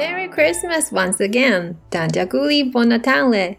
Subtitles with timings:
[0.00, 1.74] Merry Christmas once again！
[1.90, 3.56] 大家 g o o d b o Natale！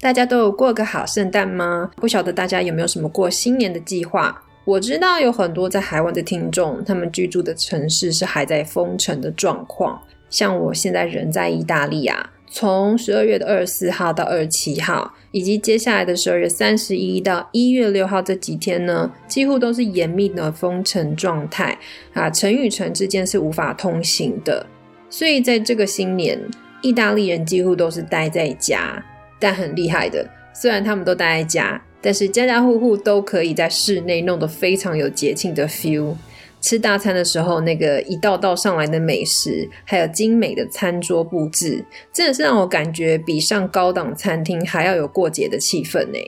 [0.00, 1.90] 大家都有过个好圣诞吗？
[1.96, 4.42] 不晓得大家有没有什么过新年的计划？
[4.64, 10.00] 我知道有很多在海外的听众，他们居住的城市是还在封城的状况。
[10.30, 21.76] 像我现在人在意大利啊，从十二月的二十四号到二十七号，以及接下来的十二月三十一到一月六号这几天呢，几乎都是严密的封城状态
[22.14, 24.66] 啊，城与城之间是无法通行的。
[25.12, 26.40] 所以在这个新年，
[26.80, 29.04] 意大利人几乎都是待在家，
[29.38, 31.82] 但很厉害的，虽然他们都待在家。
[32.04, 36.16] 但是家家户户都可以在室内弄得非常有节庆的 feel。
[36.60, 46.18] 吃大餐的时候，那个一道道上来的美食，还有精美的餐桌布置，真的是让我感觉比上高档餐厅还要有过节的气氛呢。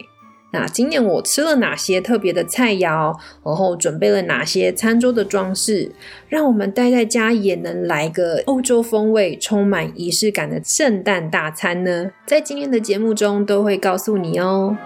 [0.54, 3.12] 那今年我吃了哪些特别的菜肴，
[3.44, 5.90] 然后准备了哪些餐桌的装饰，
[6.28, 12.12] 让我们待在家也能来个欧洲风味、充满仪式感的圣诞大餐呢？
[12.24, 14.76] 在今天的节目中都会告诉你哦。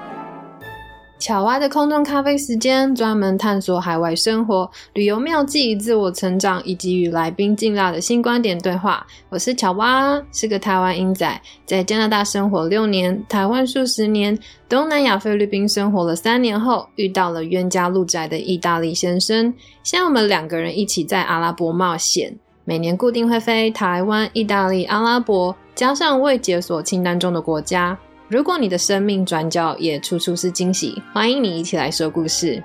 [1.18, 9.04] 巧蛙的空中咖啡时间，专门探索海外生活、旅游妙计、自我成长以及与来宾劲辣的新观点对话。
[9.28, 19.52] 我是巧蛙，是个台湾英仔，在加拿大生活六年，台湾数十年，东南亚菲律宾生活了三年后，遇到了冤家路窄的意大利先生。
[19.82, 22.32] 现在我们两个人一起在阿拉伯冒险，
[22.64, 27.98] 每年固定会飞台湾、意大利、阿拉伯，加上未解锁清单中的国家。
[28.28, 32.62] 如果你的生命转角也处处是惊喜，欢迎你一起来说故事。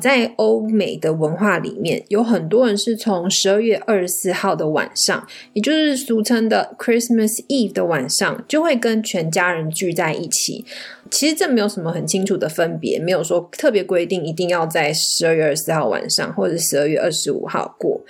[0.00, 10.64] 在欧美的文化里面，有很多人是从十二月二十四号的晚上，也就是俗称的 Christmas Eve 的晚上，就会跟全家人聚在一起。
[11.10, 18.00] 其实这没有什么很清楚的分别，没有说特别规定一定要在十二月二十四号晚上，或者十二月二十五号过。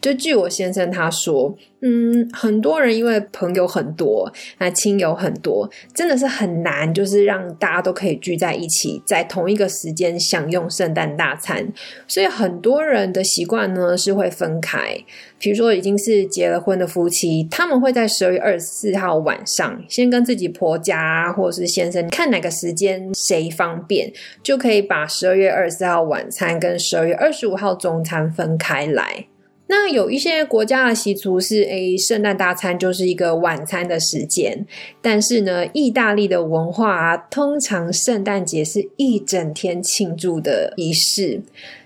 [0.00, 1.52] 就据我先生他说，
[1.84, 11.66] 嗯，很多人因为朋友很多，那亲友很多，真的是很难，就是让大家都可以聚在一起，在同一个时间享用圣诞大餐。
[12.06, 14.96] 所以很多人的习惯呢是会分开。
[15.40, 29.26] 比如说已经是结了婚的夫妻，他们会在十二月二十四号晚上先跟自己婆家或者是先生看哪个时间谁方便，就可以把十二月二十四号晚餐跟十二月二十五号中餐分开来。
[29.74, 34.66] 那有一些国家的习俗是，诶，圣诞大餐就是一个晚餐的时间。
[35.00, 41.40] 但是呢，意大利的文化通常圣诞节是一整天庆祝的仪式。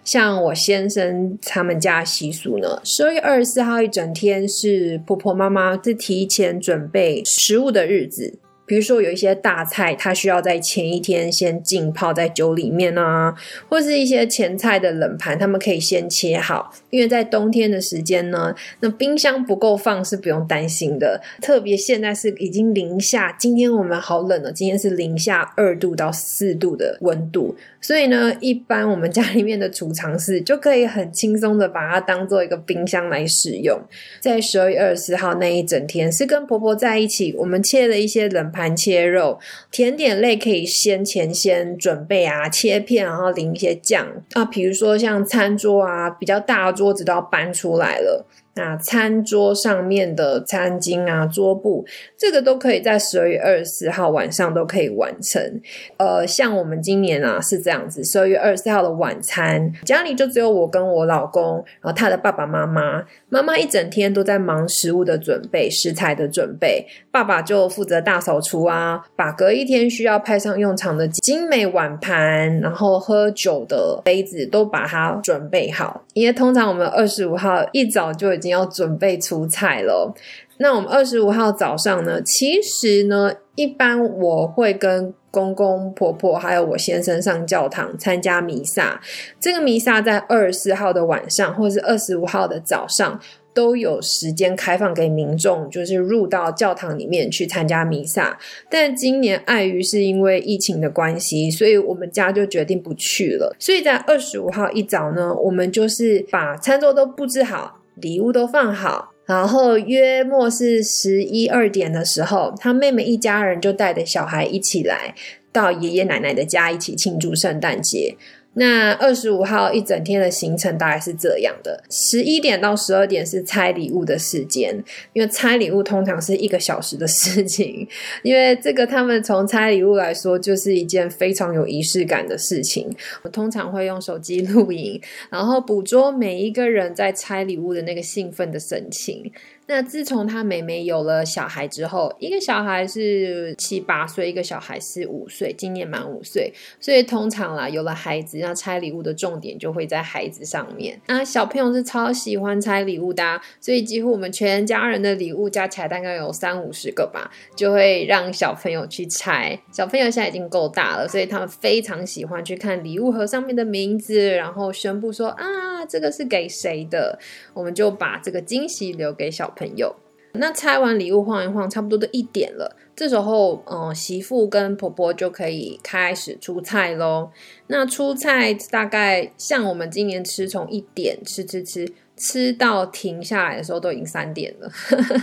[0.04, 8.36] 像我先生他们家习俗呢，十二月二十四号一整天是婆婆妈妈在提前准备食物的日子。
[8.66, 13.32] 比如说有一些大菜，它需要在前一天先浸泡在酒里面啊，
[13.69, 21.22] 或是一些前菜的冷盘，他们可以先切好，因为在冬天的时间呢，那冰箱不够放是不用担心的。
[21.41, 33.81] 特别现在是已经零下，今天我们好冷了，今天是零下二度到四度的温度，所以呢，一般我们家里面的储藏室就可以很轻松的把它当做一个冰箱来使用。
[34.19, 38.50] 在十二月二十四号那一整天是跟婆婆在一起，我们切了一些冷。
[38.56, 39.39] 盘切肉，
[39.71, 44.44] 甜点类可以先前先准备啊，切片，然后淋一些酱啊。
[44.47, 48.27] 比如说像餐桌啊，比较大的桌子都要搬出来了。
[48.56, 51.84] 那餐桌上面的餐巾啊、桌布，
[52.17, 55.61] 这个都可以在十二月二十四号晚上都可以完成。
[55.99, 76.06] 呃，像我们今年啊是这样子，十二月二十四号的晚餐，家里就只有我跟我老公，然后他的爸爸妈妈，妈妈一整天都在忙食物的准备、食材的准备，爸爸就负责大扫除啊，把隔一天需要派上用场的精美碗盘，然后喝酒的杯子都把它准备好。
[76.15, 78.45] 因为通常我们二十五号一早就已经。
[78.46, 80.14] 你要准备出菜了。
[80.58, 82.22] 那我们二十五号早上呢？
[82.22, 88.98] 其实呢，一般我会跟公公婆婆还有我先生上教堂参加弥撒。
[89.38, 93.20] 这个弥撒在二十四号的晚上，或是二十五号的早上
[93.52, 98.38] 都有时间开放给民众，就是入到教堂里面去参加弥撒。
[98.70, 103.54] 但今年碍于是因为疫情的关系，所以我们家就决定不去了。
[103.58, 107.82] 所以在二十五号一早呢，我们就是把餐桌都布置好。
[107.96, 115.14] 礼物都放好，然后约莫是十一二点的时候，他妹妹一家人就带着小孩一起来
[115.50, 118.14] 到爷爷奶奶的家一起庆祝圣诞节。
[118.58, 124.75] 那二十五号一整天的行程大概是这样的：十一点到十二点是拆礼物的时间，
[125.12, 127.87] 因为拆礼物通常是一个小时的事情。
[128.23, 132.91] 因为这个，他们从拆礼物来说，就是一件非常有仪式感的事情。
[133.23, 139.31] 我通常会用手机录影，然后捕捉每一个人在拆礼物的那个兴奋的神情。
[139.68, 151.00] 那自从他妹妹有了小孩之后，一个小孩是七八岁，一个小孩是五岁，今年满五岁，所以通常啦，有了孩子，那拆礼物的重点就会在孩子上面。
[151.08, 159.58] 那小朋友是超喜欢拆礼物的，所以几乎我们全家人的礼物加起来大概有三五十个吧，就会让小朋友去拆。
[159.72, 167.18] 小朋友现在已经够大了，所以他们非常喜欢去看礼物盒上面的名字，然后宣布说啊，这个是给谁的？
[167.52, 169.52] 我们就把这个惊喜留给小。
[169.56, 169.97] 朋友，
[170.32, 172.76] 那拆完礼物晃一晃，差不多都一点了。
[172.94, 177.31] 这时候，嗯，媳妇跟婆婆就可以开始出菜喽。
[177.67, 184.73] 那出菜大概像我们今年吃，从一点吃吃吃吃到停下来的时候，都已经三点了，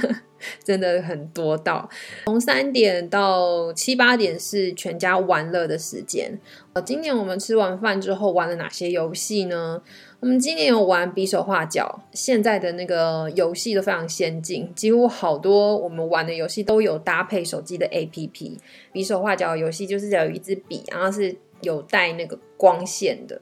[0.63, 1.89] 真的很多到。
[2.25, 6.39] 从三点到七八点是全家玩乐的时间。
[6.74, 9.81] 呃，今年我们吃完饭之后玩了哪些游戏呢？
[10.23, 18.57] 我们今年有玩比手画脚，现在的那个游戏都非常先进，几乎好多我们玩的游戏都有搭配手机的 APP。
[18.93, 23.41] 比手画脚游戏就是有一支笔，然后是有带那个光线的，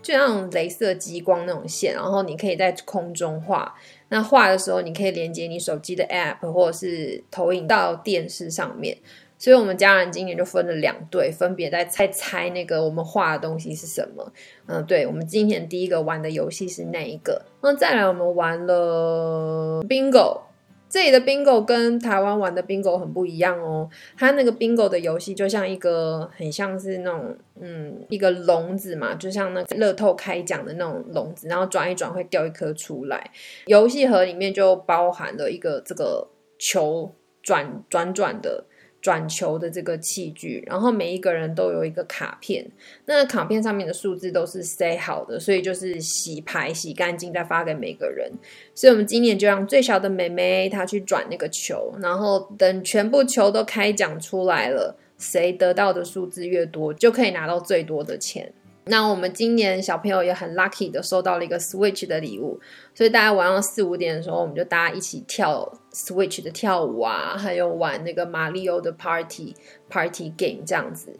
[0.00, 3.74] 就像镭射激光那种线，然后你可以在空中画。
[4.08, 8.96] 那画的时候，你可以连接你手机的 App，或者是投影到电视上面。
[9.38, 14.32] 所以，我们家人今年就分了两队，分别在猜猜那个我们画的东西是什么。
[14.66, 17.40] 嗯，对，我们今年第一个玩的游戏是那一个。
[17.62, 20.40] 那再来，我们玩了 bingo。
[20.90, 23.88] 这里的 bingo 跟台湾玩的 bingo 很不一样哦。
[24.16, 33.30] 它那个 bingo 的游戏就像一个很像是那种嗯一个笼子嘛，就像那个乐透开奖的那种笼子，然后转一转会掉一颗出来。
[33.66, 36.26] 游戏盒里面就包含了一个这个
[36.58, 38.64] 球转转转的。
[39.00, 42.66] 转球的这个器具，然后每一个人都有一个卡片，
[43.06, 48.30] 那卡片上面的数字都是塞好的，所以就是洗牌洗干净再发给每个人。
[48.74, 58.52] 所以我们今年就让最小的妹妹她去转那个球，然后等全部球都开奖出来了，谁得到的数字越多，就可以拿到最多的钱。
[58.88, 62.58] 那我们今年小朋友也很 lucky 的收到了一个 Switch 的礼物，
[62.94, 69.54] 所以大家晚上四五点的时候，我们就大家一起跳 Switch 的跳舞啊，还有玩那个马里奥的 Party
[69.88, 71.16] Party Game 这样子。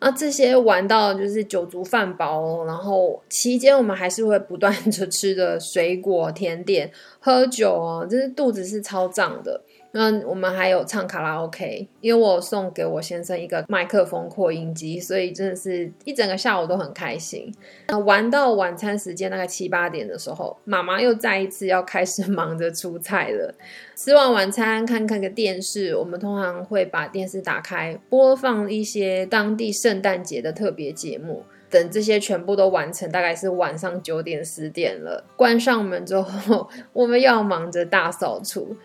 [0.00, 9.62] 那这些玩到就是酒足饭饱，然后期间我们还是会不断的吃的水果、甜点、喝酒哦，就是肚子是超胀的。
[9.94, 17.52] 那我们还有唱卡拉 OK，因为我送给我先生一个麦克风扩音机，所以真的是一整个下午都很开心。
[17.88, 23.54] 那玩到晚餐时间大概七八点的时候，妈妈又再一次要开始忙着出菜了。
[23.94, 31.42] 吃完晚餐，看看个电视，我们通常会把电视打开，播放一些当地圣诞节的特别节目。
[31.68, 35.24] 等这些全部都完成，大概是晚上九点十点了。
[35.36, 38.76] 关上门之后， 我们要忙着大扫除。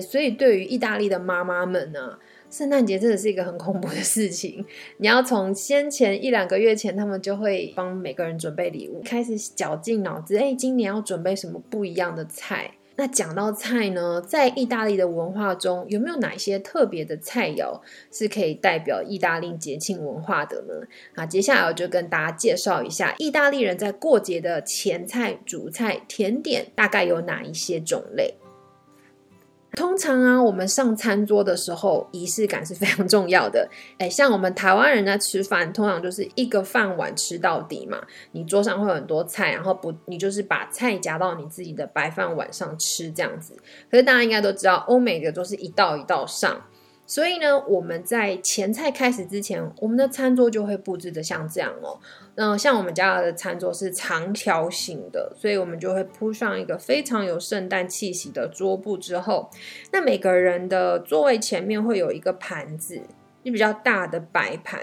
[0.00, 2.18] 所以，对于意大利的妈妈们呢，
[2.50, 4.64] 圣诞节真的是一个很恐怖的事情。
[4.98, 12.72] 你要从先前一两个月前，他们就会帮每个人准备礼物，开始绞尽脑汁，哎，今年要准备什么不一样的菜？
[12.96, 17.80] 那讲到菜呢，在意大利的文化中，有没有哪一些特别的菜肴
[18.12, 20.74] 是可以代表意大利节庆文化的呢？
[21.14, 28.34] 啊，接下来我就跟大家介绍一下，意大利人在过节的前菜、主菜、甜点大概有哪一些种类。
[29.74, 33.68] 通常啊，我们上餐桌的时候，仪式感是非常重要的。
[33.98, 37.98] 哎，像我们台湾人在吃饭，通常就是一个饭碗吃到底嘛。
[38.32, 43.54] 你桌上会有很多菜，然后不，你就是把菜夹到你自己的白饭碗上吃这样子。
[43.90, 46.60] 可是大家应该都知道，欧美的都是一道一道上。
[47.04, 51.98] 所以呢，我们在前菜开始之前，我们的餐桌就会布置的像这样哦。
[52.36, 58.96] 那像我们家的餐桌是长条形的，所以我们就会铺上一个非常有圣诞气息的桌布。
[58.96, 59.50] 之后，
[59.90, 63.02] 那每个人的座位前面会有一个盘子，
[63.44, 64.80] 就比较大的白盘。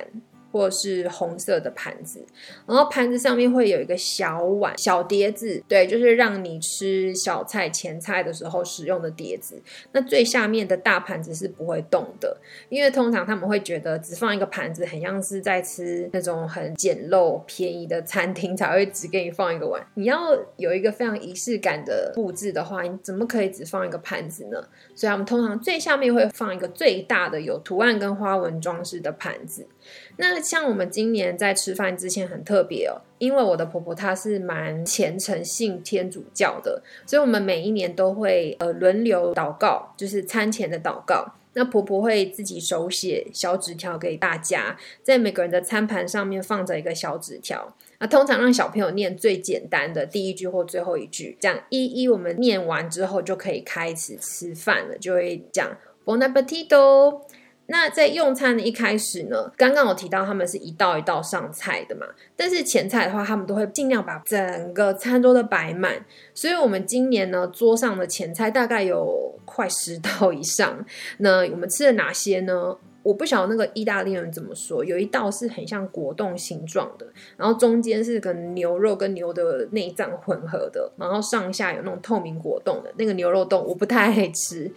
[0.52, 2.26] 或是红色的盘子，
[2.66, 9.62] 然后盘子上面会有一个小碗、小碟子，对，就是让你吃小菜、前菜的时候使用的碟子。
[9.92, 12.38] 那最下面的大盘子是不会动的，
[12.70, 19.86] 因为通常他们会觉得只放一个盘子，很像是在吃那种很简陋、便宜的餐厅才会只给你放一个碗。
[19.94, 24.68] 你要有一个非常仪式感的布置的话，你怎么可以只放一个盘子呢？
[24.96, 29.68] 所以，他们通常最下面会放一个最大的有图案跟花纹装饰的盘子。
[30.18, 41.34] 那像我们今年在吃饭之前很特别哦，因为我的婆婆她是蛮虔诚信天主教的，所以我们每一年都会呃轮流祷告，就是餐前的祷告。
[41.54, 47.76] 那婆婆会自己手写小纸条给大家，在每个人的餐盘上面放着一个小纸条。
[47.98, 57.22] 那通常让小朋友念最简单的第一句或最后一句，这样一一我们念完之后就可以开始吃饭了，就会讲 bon appetito。
[57.72, 66.04] 那在用餐的一开始呢，刚刚有提到他们是一道一道上菜的嘛，但是前菜的话，他们都会尽量把整个餐桌都摆满。
[66.34, 70.84] 所以，我们今年呢，桌上的前菜大概有快十道以上。
[71.20, 72.76] 那我们吃了哪些呢？
[73.02, 77.08] 我不晓得那个意大利人怎么说，有一道是很像果冻形状的，
[77.38, 84.70] 然后中间是跟牛肉跟牛的内脏混合的，然后上下有那种透明果冻的那个牛肉冻，我不太爱吃。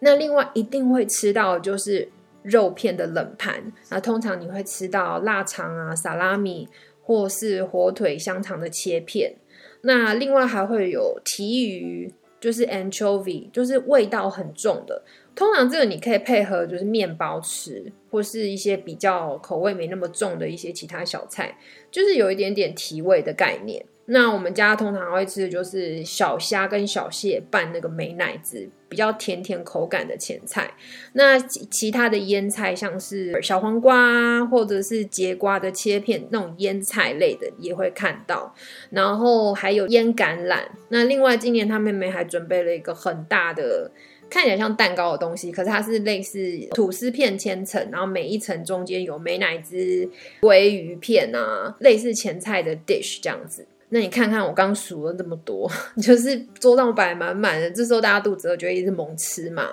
[0.00, 2.06] 那另外一定会吃到就是
[2.42, 6.68] 肉片的冷盘，那通常你会吃到腊肠啊、萨拉米
[7.02, 9.34] 或是火腿、香肠的切片。
[9.82, 15.02] 那另外还会有提鱼，就是 anchovy，就是味道很重的。
[15.34, 21.56] 通常这个你可以配合就是面包吃，或是一些比较口味没那么重的一些其他小菜，
[21.90, 23.84] 就是有一点点提味的概念。
[24.12, 30.74] 那我们家通常会吃的就是小虾跟小蟹拌那个美奶滋，比较甜甜口感的前菜。
[31.12, 38.54] 那其他的腌菜，像是小黄瓜或者是节瓜的切片，那种腌菜类的也会看到。
[38.90, 40.64] 然后还有腌橄榄。
[40.88, 43.90] 那另外今年他妹妹还准备了一个很大的。
[44.28, 46.38] 看起来像蛋糕的东西，可是它是类似
[46.70, 50.08] 吐司片千层，然后每一层中间有美乃滋、
[50.40, 53.66] 鲑鱼片啊，类似前菜的 dish 这样子。
[53.92, 55.70] 那你看看我刚数了这么多，
[56.00, 59.68] 就是桌上摆满满的，这时候大家肚子饿，就会一直猛吃嘛。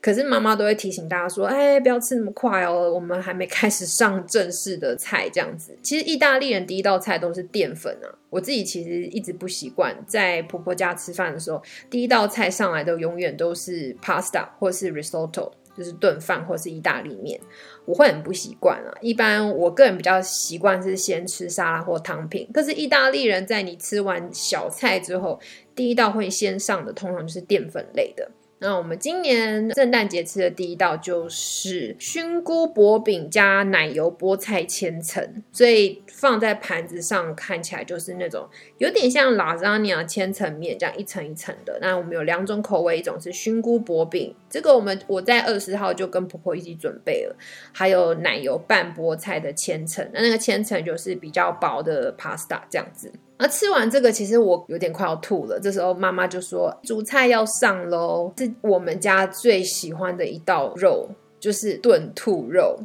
[0.00, 8.08] 可是妈妈都会提醒大家说：“哎，不要吃那么快哦，我们还没开始上正式的菜。”这样子，其实意大利人第一道菜都是淀粉啊。
[8.30, 15.52] 我自己其实一直不习惯，在婆婆家吃饭的时候，第一道菜上来的永远都是 pasta 或是 risotto。
[15.78, 17.40] 就是炖饭或是意大利面，
[17.84, 18.90] 我会很不习惯啊。
[19.00, 25.38] 一般我个人比较习惯是先吃沙拉或汤品，可是意大利人在你吃完小菜之后，
[25.76, 28.28] 第一道会先上的通常就是淀粉类的。
[28.60, 38.48] 那我们今年圣诞节吃的第一道就是熏菇薄饼加奶油菠菜千层，所以放在盘子上看起来就是那种
[38.78, 41.78] 有点像拉扎尼亚千层面这样一层一层的。
[41.80, 47.36] 那我们有两种口味，一种是熏菇薄饼，这个我们我在二十号就跟婆婆一起准备了，
[47.72, 53.12] 还有奶油拌菠菜的千层，那那个千层就是比较薄的 pasta 这样子。
[53.38, 55.58] 而吃完这个，其实我有点快要吐了。
[55.60, 62.76] 这时候妈妈就说：“主菜要上喽，是我们家最喜欢的一道肉，就是炖兔肉。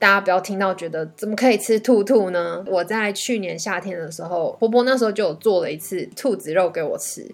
[0.00, 2.64] 大家不要听到觉得怎么可以吃兔兔呢？
[2.66, 7.24] 我在去年夏天的时候，婆婆那时候就有做了一次兔子肉给我吃。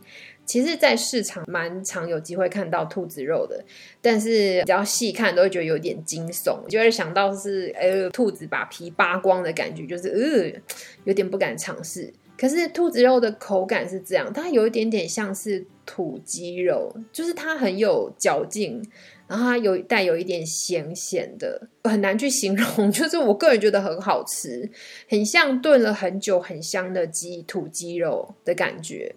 [0.45, 3.65] 其实，在市场蛮常有机会看到兔子肉的，
[4.03, 10.61] 但是只要细看都会觉得有点惊悚，就会想到是呃兔子把皮扒光的感觉，就是呃
[11.05, 18.81] 有点不敢尝试。”可是兔子肉的口感是这样，它有一点点像是土鸡肉，就是它很有嚼劲，
[19.27, 22.91] 然后它有带有一点咸咸的，很难去形容。
[22.93, 24.71] 就是我个人觉得很好吃，
[25.09, 29.15] 很像炖了很久很香的鸡土鸡肉的感觉。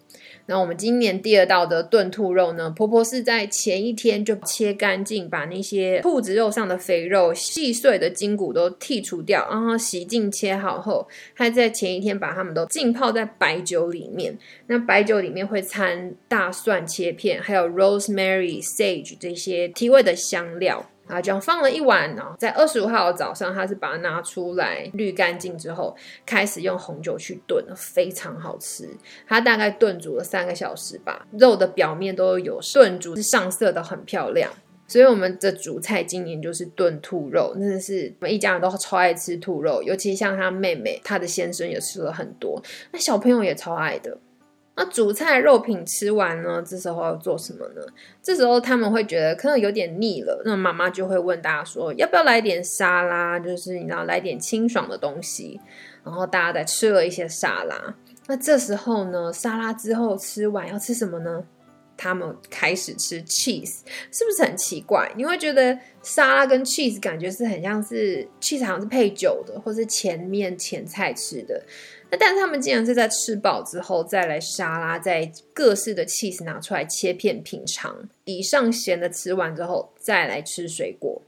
[0.48, 2.70] 那我们今年第二道的炖兔肉呢？
[2.72, 14.38] 婆婆是在前一天就切干净，把那些兔子肉上的肥肉、细碎的筋骨都剔除掉，然后洗净切好后，还在前一天把它们都浸泡在白酒里面。
[14.68, 20.91] 那白酒里面会掺大蒜切片，还有 rosemary、sage 这些提味的香料。
[21.12, 25.94] 啊，这样放了一晚呢，在二十五号的早上，他是把它拿出来滤干净之后，
[26.26, 28.88] 开始用红酒去炖，非常好吃。
[29.28, 34.50] 它大概炖煮了三个小时吧，肉的表面都有炖煮，是上色的很漂亮。
[34.88, 44.18] 所以我们的主菜今年就是炖兔肉，真的是我们一家人都超爱吃兔肉，尤其像他妹妹，他的先生也吃了很多，那小朋友也超爱的。
[44.82, 46.60] 那主菜肉品吃完呢？
[46.66, 47.82] 这时候要做什么呢？
[48.20, 53.38] 这时候他们会觉得可能有点腻了，那妈妈就会问大家说：要不要来点沙拉？
[53.40, 55.60] 就是你知道来点清爽的东西。
[56.04, 57.96] 然后大家再吃了一些沙拉。
[58.26, 61.44] 那这时候呢，沙拉之后吃完要吃什么呢？
[61.96, 65.12] 他们开始吃 cheese，是不是很奇怪？
[65.16, 71.62] 你会觉得沙拉跟 cheese 感觉是很像是 cheese 好像是配酒的，或是前面前菜吃的。
[72.20, 81.22] 但是他们竟然是在吃饱之后再来沙拉，再各式的 cheese 拿出来切片品尝，以上咸的吃完之后再来吃水果，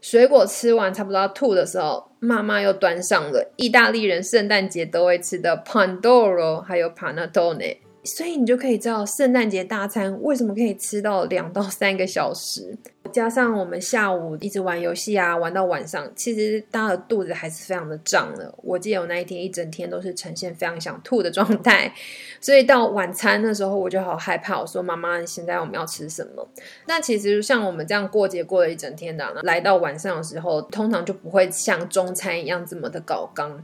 [0.00, 7.78] 水果吃完差不多要吐的时候，妈妈又端上了意大利人圣诞节都会吃的 Pandoro，还有 Panettone。
[8.02, 12.74] 所以你就可以知道圣诞节大餐为什么可以吃到两到三个小时，
[13.12, 18.54] 加上我们下午一直玩游戏啊，玩到晚上，其实大家的肚子还是非常的胀的。
[18.62, 21.92] 我记得我那一天一整天都是呈现非常想吐的状态，
[22.40, 24.58] 所以到晚餐的时候我就好害怕。
[24.58, 26.48] 我说妈妈，现在我们要吃什么？
[26.86, 33.62] 那其实像我们这样过节过了一整天的，来到晚上的时候，通常就不会像中餐一样这么的搞刚。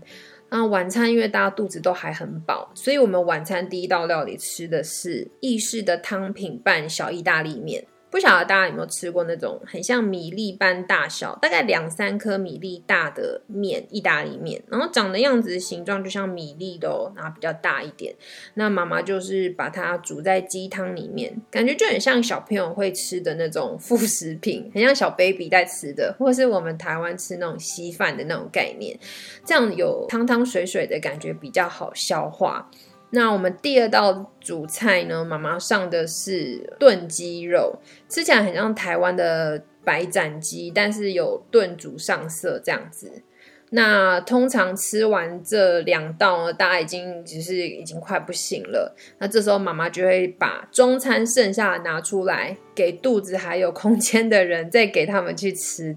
[0.56, 7.86] 那晚餐因为大家肚子都还很饱，所以我们晚餐第一道料理吃的是意式的汤品拌小意大利面。
[8.16, 18.14] 不晓得大家有没有吃过那种很像米粒般大小，大概两三颗米粒大的面，意大利面，然后长的样子形状就像米粒的哦，然后比较大一点。
[18.54, 28.98] 那妈妈就是把它煮在鸡汤里面，感觉就很像小朋友会吃的那种副食品，很像小 baby 在吃的，或是我们台湾吃那种稀饭的那种概念，
[29.44, 32.70] 这样有汤汤水水的感觉比较好消化。
[33.16, 35.24] 那我们第二道主菜呢？
[35.24, 37.78] 妈妈上的是炖鸡肉，
[38.10, 43.22] 吃起来很像台湾的白斩鸡，但是有炖煮上色这样子。
[43.70, 48.94] 那通常吃完这两道呢，大家已经只是已经快不行了。
[49.18, 55.96] 那这时候妈妈就会把中餐剩下的拿出来，给肚子还有空间的人，再给他们去吃。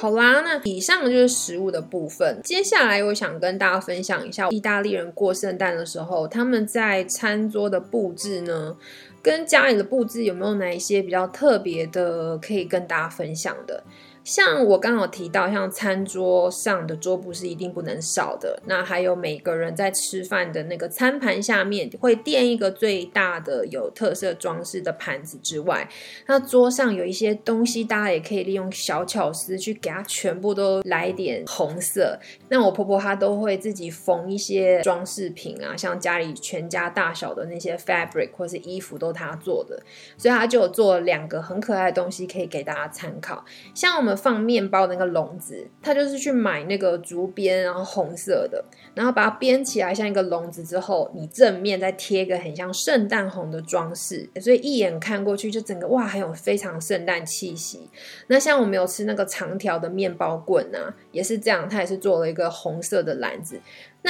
[0.00, 2.40] 好啦，那以上就是食物的部分。
[2.44, 8.76] 接下来我想跟大家分享一下，意大利人过圣诞的时候，他们在餐桌的布置呢，
[9.20, 13.82] 跟家里的布置有没有哪一些比较特别的，可以跟大家分享的。
[14.28, 18.60] 像我刚好提到，像餐桌上的桌布是一定不能少的。
[18.66, 25.88] 那还有每个人在吃饭的那个餐盘下面会垫一个最大的有特色装饰的盘子之外，
[26.26, 32.20] 那桌上有一些东西，大家也可以利用小巧思去给它全部都来点红色。
[32.50, 39.82] 那我婆婆她都会自己缝一些装饰品啊，像家里全家大小的那些 fabric 或是衣服都她做的，
[40.18, 43.42] 所以她就有做两个很可爱的东西可以给大家参考，
[43.74, 44.17] 像我们。
[44.18, 48.62] 放面包的那个笼子，他就是去买那个竹编，然后红色的，
[48.94, 57.88] 然后把它编起来像一个笼子之后，你正面再贴一个很像圣诞红的装饰，所以一眼看过去就整个哇，很有非常圣诞气息。
[58.26, 63.60] 那像我们有吃那个长条的面包棍啊，也是这样，它也是做了一个红色的篮子。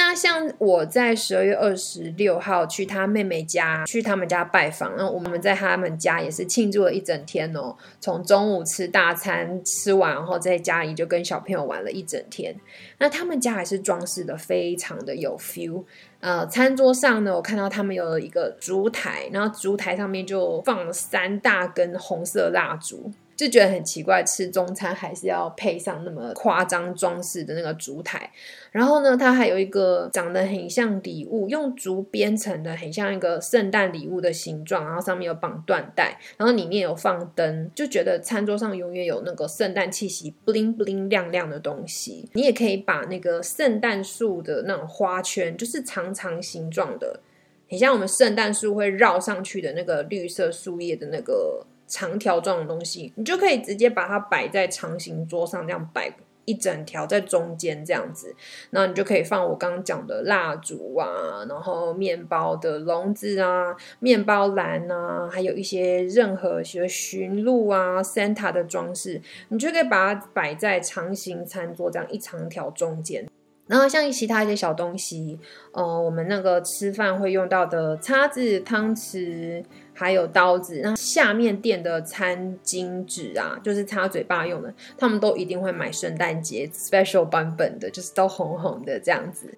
[0.01, 7.75] 那像我在十二月二十六号去他妹妹家，去他们家拜访，然后我们在他们家也是庆祝了一整天哦。
[7.99, 12.55] 从中午吃大餐吃完，然后在家里就跟小朋友玩了一整天。
[12.99, 15.83] 那他们家还是装饰的非常的有 feel。
[16.21, 23.11] 呃，餐桌上呢，我看到他们有一个烛台，然后烛台上面就放了三大根红色蜡烛。
[23.39, 28.29] 就觉得很奇怪，吃中餐还是要配上那么夸张装饰的那个烛台。
[28.69, 34.85] 然后呢，它还有一个长得很像礼物，用竹编成的，很像一个圣诞礼物的形状。
[34.85, 42.29] 然后上面有绑缎带，然后里面有放灯，就觉得餐桌上永远有那个圣诞气息，bling bling 亮亮的东西。
[42.33, 47.21] 你也可以把那个圣诞树的那种花圈，就是长长形状的，
[47.69, 51.65] 很像我们圣诞树会绕上去的那个绿色树叶的那个。
[51.89, 58.35] 长条状的东西，你就可以直接把它摆在长形桌上，这样摆一整条在中间这样子，
[58.71, 73.27] 那你就可以放我刚刚讲的蜡烛啊，然后面包的笼子啊，面包篮啊，还有一些任何些驯鹿啊、Santa 的装饰，你就可以把它摆在长形餐桌这样一长条中间。
[73.67, 75.37] 然后像其他一些小东西，
[75.73, 79.63] 呃，我们那个吃饭会用到的叉子、汤匙。
[79.99, 89.57] 还有刀子，那下面垫的餐巾纸啊，就是擦嘴巴用的，他们都一定会买圣诞节 special 版本的，就是都红红的这样子。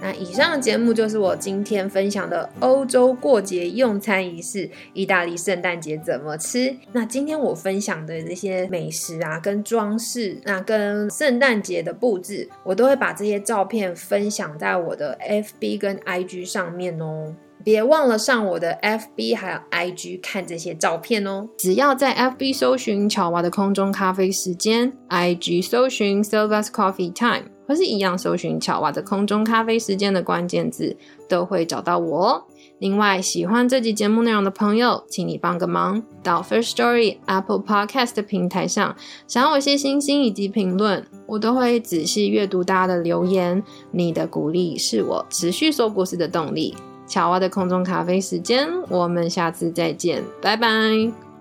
[0.00, 6.76] 那以上的节目就是我今天分享的欧洲过节用餐仪式，意大利圣诞节怎么吃。
[6.92, 17.34] 那今天我分享的这些美食啊，跟装饰，那跟圣诞节的布置，我都会把这些照片分享在我的 FB 跟 IG 上面哦。
[17.64, 21.48] 别忘了上我的 FB 还有 IG 看这些照片哦。
[21.56, 30.94] 只要在 FB 搜寻巧娃的空中咖啡时间，IG 搜寻 Silva's Coffee Time，或是一样搜寻巧娃的空中咖啡时间的关键字，
[31.26, 32.44] 都会找到我哦。
[32.80, 38.94] 另外，喜欢这集节目内容的朋友，请你帮个忙，到 First Story Apple Podcast 平台上，
[39.26, 43.62] 想我些星星以及评论，我都会仔细阅读大家的留言。
[43.90, 46.74] 你的鼓励是我持续说故事的动力。
[47.06, 51.33] 巧蛙的空中咖啡时间，我们下次再见，拜拜。